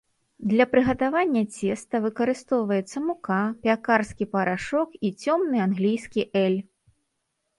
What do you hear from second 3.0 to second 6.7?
мука, пякарскі парашок і цёмны англійскі эль.